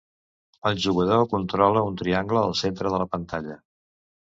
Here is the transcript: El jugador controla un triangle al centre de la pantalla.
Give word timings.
El 0.69 0.79
jugador 0.85 1.27
controla 1.35 1.85
un 1.93 2.03
triangle 2.03 2.43
al 2.49 2.59
centre 2.65 2.97
de 2.97 3.07
la 3.07 3.11
pantalla. 3.17 3.65